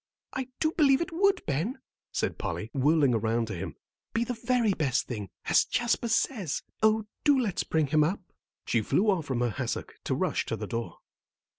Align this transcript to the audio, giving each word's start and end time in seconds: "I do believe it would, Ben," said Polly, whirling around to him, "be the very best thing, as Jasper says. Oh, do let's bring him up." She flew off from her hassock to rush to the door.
"I 0.33 0.47
do 0.59 0.71
believe 0.71 0.99
it 0.99 1.11
would, 1.11 1.45
Ben," 1.45 1.77
said 2.11 2.39
Polly, 2.39 2.71
whirling 2.73 3.13
around 3.13 3.45
to 3.49 3.53
him, 3.55 3.75
"be 4.15 4.23
the 4.23 4.33
very 4.33 4.73
best 4.73 5.05
thing, 5.05 5.29
as 5.45 5.63
Jasper 5.63 6.07
says. 6.07 6.63
Oh, 6.81 7.05
do 7.23 7.37
let's 7.39 7.63
bring 7.63 7.85
him 7.85 8.03
up." 8.03 8.19
She 8.65 8.81
flew 8.81 9.11
off 9.11 9.27
from 9.27 9.41
her 9.41 9.51
hassock 9.51 9.93
to 10.05 10.15
rush 10.15 10.47
to 10.47 10.55
the 10.55 10.65
door. 10.65 10.97